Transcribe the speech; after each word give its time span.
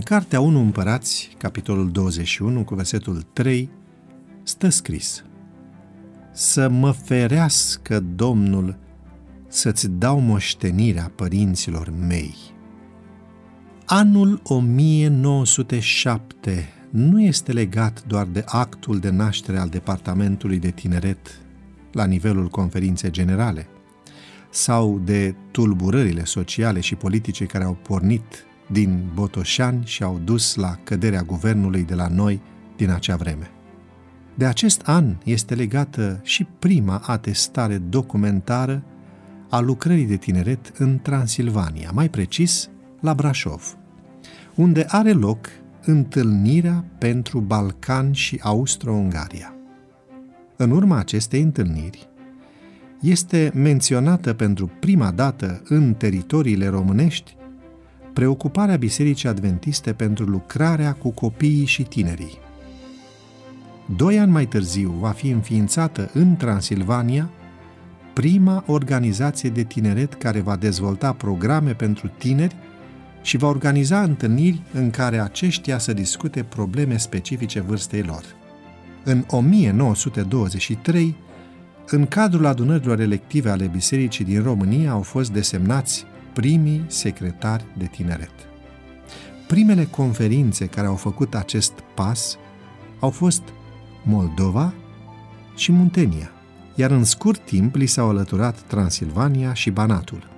cartea 0.00 0.40
1 0.40 0.60
Împărați, 0.60 1.34
capitolul 1.38 1.90
21, 1.90 2.64
cu 2.64 2.74
versetul 2.74 3.22
3, 3.32 3.70
stă 4.42 4.68
scris 4.68 5.24
Să 6.32 6.68
mă 6.68 6.90
ferească 6.90 8.00
Domnul 8.00 8.76
să-ți 9.48 9.90
dau 9.90 10.20
moștenirea 10.20 11.12
părinților 11.14 11.92
mei. 12.06 12.34
Anul 13.86 14.40
1907 14.44 16.68
nu 16.90 17.22
este 17.22 17.52
legat 17.52 18.04
doar 18.06 18.26
de 18.26 18.44
actul 18.46 18.98
de 18.98 19.10
naștere 19.10 19.58
al 19.58 19.68
Departamentului 19.68 20.58
de 20.58 20.70
Tineret 20.70 21.40
la 21.92 22.04
nivelul 22.04 22.48
conferinței 22.48 23.10
generale 23.10 23.66
sau 24.50 25.00
de 25.04 25.34
tulburările 25.50 26.24
sociale 26.24 26.80
și 26.80 26.94
politice 26.94 27.44
care 27.44 27.64
au 27.64 27.76
pornit 27.82 28.46
din 28.66 29.10
Botoșani 29.14 29.86
și 29.86 30.02
au 30.02 30.20
dus 30.24 30.54
la 30.54 30.78
căderea 30.84 31.22
guvernului 31.22 31.82
de 31.82 31.94
la 31.94 32.08
noi 32.08 32.40
din 32.76 32.90
acea 32.90 33.16
vreme. 33.16 33.50
De 34.34 34.44
acest 34.44 34.82
an 34.84 35.16
este 35.24 35.54
legată 35.54 36.20
și 36.22 36.46
prima 36.58 37.02
atestare 37.06 37.78
documentară 37.78 38.82
a 39.50 39.60
lucrării 39.60 40.06
de 40.06 40.16
tineret 40.16 40.72
în 40.78 40.98
Transilvania, 41.02 41.90
mai 41.92 42.08
precis 42.08 42.68
la 43.00 43.14
Brașov, 43.14 43.76
unde 44.54 44.84
are 44.88 45.12
loc 45.12 45.46
întâlnirea 45.84 46.84
pentru 46.98 47.40
Balcan 47.40 48.12
și 48.12 48.40
Austro-Ungaria. 48.42 49.54
În 50.56 50.70
urma 50.70 50.98
acestei 50.98 51.40
întâlniri, 51.42 52.08
este 53.00 53.50
menționată 53.54 54.32
pentru 54.32 54.70
prima 54.80 55.10
dată 55.10 55.62
în 55.64 55.94
teritoriile 55.94 56.66
românești 56.68 57.36
preocuparea 58.14 58.76
Bisericii 58.76 59.28
Adventiste 59.28 59.92
pentru 59.92 60.24
lucrarea 60.24 60.92
cu 60.92 61.10
copiii 61.10 61.64
și 61.64 61.82
tinerii. 61.82 62.38
Doi 63.96 64.18
ani 64.18 64.30
mai 64.30 64.46
târziu 64.46 64.90
va 65.00 65.10
fi 65.10 65.28
înființată 65.28 66.10
în 66.12 66.36
Transilvania 66.36 67.30
prima 68.12 68.64
organizație 68.66 69.50
de 69.50 69.62
tineret 69.62 70.14
care 70.14 70.40
va 70.40 70.56
dezvolta 70.56 71.12
programe 71.12 71.72
pentru 71.72 72.10
tineri 72.18 72.56
și 73.22 73.36
va 73.36 73.48
organiza 73.48 74.02
întâlniri 74.02 74.62
în 74.72 74.90
care 74.90 75.20
aceștia 75.20 75.78
să 75.78 75.92
discute 75.92 76.42
probleme 76.42 76.96
specifice 76.96 77.60
vârstei 77.60 78.02
lor. 78.02 78.24
În 79.04 79.24
1923, 79.28 81.16
în 81.86 82.06
cadrul 82.06 82.46
adunărilor 82.46 83.00
elective 83.00 83.50
ale 83.50 83.66
Bisericii 83.66 84.24
din 84.24 84.42
România 84.42 84.90
au 84.90 85.02
fost 85.02 85.32
desemnați 85.32 86.06
primii 86.34 86.84
secretari 86.86 87.64
de 87.78 87.86
tineret. 87.86 88.34
Primele 89.46 89.84
conferințe 89.84 90.66
care 90.66 90.86
au 90.86 90.96
făcut 90.96 91.34
acest 91.34 91.72
pas 91.94 92.38
au 93.00 93.10
fost 93.10 93.42
Moldova 94.02 94.74
și 95.56 95.72
Muntenia, 95.72 96.30
iar 96.74 96.90
în 96.90 97.04
scurt 97.04 97.44
timp 97.44 97.74
li 97.74 97.86
s-au 97.86 98.08
alăturat 98.08 98.60
Transilvania 98.60 99.52
și 99.52 99.70
Banatul. 99.70 100.28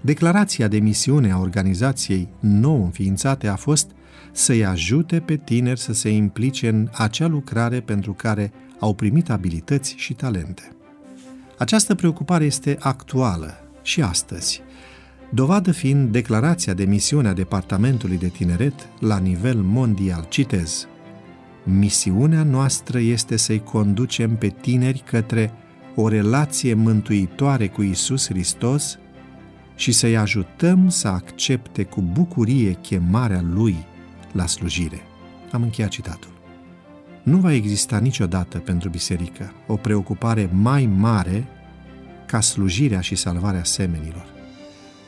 Declarația 0.00 0.68
de 0.68 0.78
misiune 0.78 1.32
a 1.32 1.38
organizației 1.38 2.28
nou 2.40 2.84
înființate 2.84 3.48
a 3.48 3.56
fost 3.56 3.90
să-i 4.32 4.64
ajute 4.64 5.20
pe 5.20 5.36
tineri 5.36 5.80
să 5.80 5.92
se 5.92 6.10
implice 6.10 6.68
în 6.68 6.88
acea 6.92 7.26
lucrare 7.26 7.80
pentru 7.80 8.12
care 8.12 8.52
au 8.78 8.94
primit 8.94 9.30
abilități 9.30 9.94
și 9.96 10.14
talente. 10.14 10.72
Această 11.58 11.94
preocupare 11.94 12.44
este 12.44 12.76
actuală 12.80 13.54
și 13.82 14.02
astăzi, 14.02 14.62
dovadă 15.30 15.72
fiind 15.72 16.12
declarația 16.12 16.74
de 16.74 16.84
misiune 16.84 17.28
a 17.28 17.32
Departamentului 17.32 18.18
de 18.18 18.28
Tineret 18.28 18.88
la 18.98 19.18
nivel 19.18 19.56
mondial. 19.56 20.26
Citez. 20.28 20.86
Misiunea 21.64 22.42
noastră 22.42 22.98
este 22.98 23.36
să-i 23.36 23.62
conducem 23.62 24.36
pe 24.36 24.48
tineri 24.48 25.02
către 25.06 25.52
o 25.94 26.08
relație 26.08 26.74
mântuitoare 26.74 27.68
cu 27.68 27.82
Isus 27.82 28.26
Hristos 28.26 28.98
și 29.74 29.92
să-i 29.92 30.16
ajutăm 30.16 30.88
să 30.88 31.08
accepte 31.08 31.84
cu 31.84 32.00
bucurie 32.00 32.72
chemarea 32.72 33.44
Lui 33.52 33.76
la 34.32 34.46
slujire. 34.46 35.00
Am 35.52 35.62
încheiat 35.62 35.90
citatul. 35.90 36.30
Nu 37.22 37.36
va 37.36 37.52
exista 37.52 37.98
niciodată 37.98 38.58
pentru 38.58 38.88
biserică 38.88 39.52
o 39.66 39.76
preocupare 39.76 40.50
mai 40.52 40.86
mare 40.86 41.46
ca 42.26 42.40
slujirea 42.40 43.00
și 43.00 43.14
salvarea 43.14 43.64
semenilor. 43.64 44.39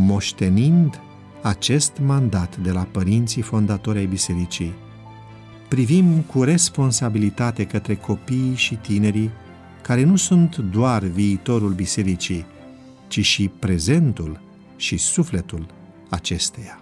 Moștenind 0.00 1.00
acest 1.42 1.92
mandat 2.04 2.56
de 2.56 2.70
la 2.70 2.82
părinții 2.82 3.42
fondatori 3.42 3.98
ai 3.98 4.06
bisericii, 4.06 4.74
privim 5.68 6.20
cu 6.20 6.42
responsabilitate 6.42 7.64
către 7.64 7.94
copiii 7.94 8.54
și 8.54 8.74
tinerii 8.74 9.30
care 9.82 10.04
nu 10.04 10.16
sunt 10.16 10.56
doar 10.56 11.02
viitorul 11.02 11.72
bisericii, 11.72 12.44
ci 13.08 13.24
și 13.24 13.48
prezentul 13.48 14.40
și 14.76 14.96
sufletul 14.96 15.66
acesteia. 16.08 16.80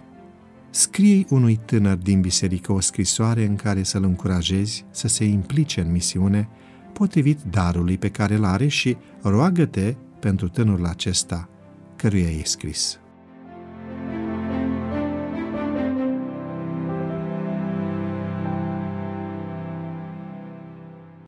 Scrie 0.69 1.25
unui 1.29 1.59
tânăr 1.65 1.95
din 1.95 2.21
biserică 2.21 2.71
o 2.71 2.79
scrisoare 2.79 3.45
în 3.45 3.55
care 3.55 3.83
să-l 3.83 4.03
încurajezi 4.03 4.85
să 4.91 5.07
se 5.07 5.25
implice 5.25 5.81
în 5.81 5.91
misiune 5.91 6.49
potrivit 6.93 7.39
darului 7.49 7.97
pe 7.97 8.09
care 8.09 8.35
îl 8.35 8.45
are 8.45 8.67
și 8.67 8.97
roagă-te 9.21 9.95
pentru 10.19 10.49
tânărul 10.49 10.85
acesta 10.85 11.49
căruia 11.95 12.29
e 12.29 12.41
scris. 12.43 12.99